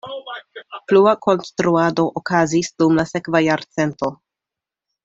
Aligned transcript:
Plua 0.91 1.13
konstruado 1.27 2.07
okazis 2.23 2.73
dum 2.81 2.99
la 3.03 3.07
sekva 3.13 3.47
jarcento. 3.51 4.15